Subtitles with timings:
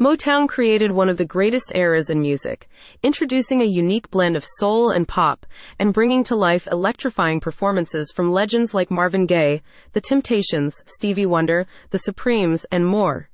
[0.00, 2.68] Motown created one of the greatest eras in music,
[3.02, 5.44] introducing a unique blend of soul and pop,
[5.76, 9.60] and bringing to life electrifying performances from legends like Marvin Gaye,
[9.94, 13.28] The Temptations, Stevie Wonder, The Supremes, and more.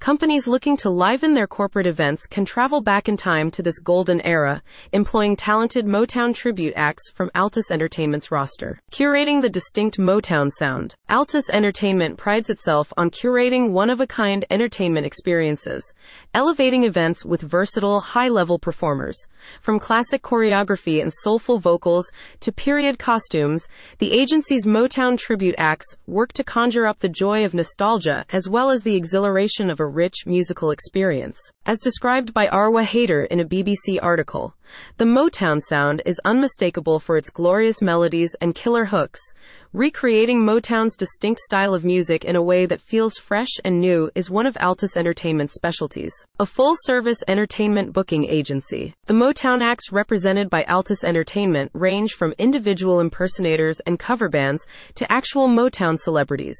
[0.00, 4.18] Companies looking to liven their corporate events can travel back in time to this golden
[4.22, 8.80] era, employing talented Motown tribute acts from Altus Entertainment's roster.
[8.90, 10.94] Curating the distinct Motown sound.
[11.10, 15.92] Altus Entertainment prides itself on curating one of a kind entertainment experiences,
[16.32, 19.26] elevating events with versatile, high level performers.
[19.60, 22.10] From classic choreography and soulful vocals
[22.40, 27.52] to period costumes, the agency's Motown tribute acts work to conjure up the joy of
[27.52, 31.38] nostalgia as well as the exhilaration of a rich musical experience.
[31.66, 34.54] As described by Arwa Haider in a BBC article,
[34.96, 39.20] the Motown sound is unmistakable for its glorious melodies and killer hooks.
[39.72, 44.30] Recreating Motown's distinct style of music in a way that feels fresh and new is
[44.30, 46.12] one of Altus Entertainment's specialties.
[46.38, 48.94] A full service entertainment booking agency.
[49.06, 55.12] The Motown acts represented by Altus Entertainment range from individual impersonators and cover bands to
[55.12, 56.58] actual Motown celebrities.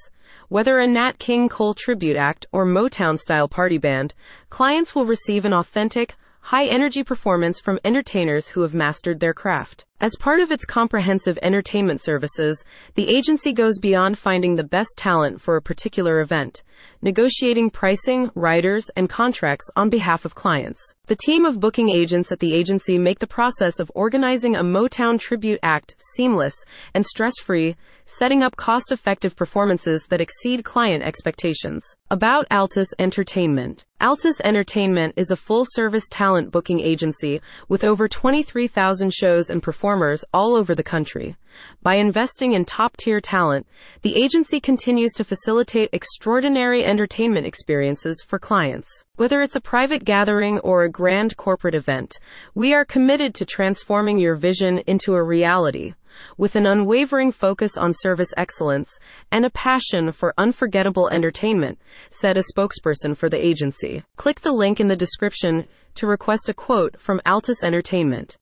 [0.48, 4.14] Whether a Nat King Cole tribute act or Motown style party band,
[4.48, 9.84] clients will receive an authentic, high energy performance from entertainers who have mastered their craft.
[10.03, 15.43] As part of its comprehensive entertainment services, the agency goes beyond finding the best talent
[15.43, 16.62] for a particular event,
[17.03, 20.81] negotiating pricing, riders, and contracts on behalf of clients.
[21.09, 25.21] The team of booking agents at the agency make the process of organizing a Motown
[25.21, 26.55] tribute act seamless
[26.95, 31.84] and stress free, setting up cost effective performances that exceed client expectations.
[32.11, 33.84] About Altus Entertainment.
[34.01, 39.90] Altus Entertainment is a full service talent booking agency with over 23,000 shows and performances
[39.91, 41.35] performers all over the country.
[41.83, 43.67] By investing in top tier talent,
[44.03, 48.89] the agency continues to facilitate extraordinary entertainment experiences for clients.
[49.17, 52.21] Whether it's a private gathering or a grand corporate event,
[52.55, 55.95] we are committed to transforming your vision into a reality.
[56.37, 58.97] With an unwavering focus on service excellence
[59.33, 61.81] and a passion for unforgettable entertainment,
[62.11, 64.05] said a spokesperson for the agency.
[64.15, 68.39] Click the link in the description to request a quote from Altus Entertainment.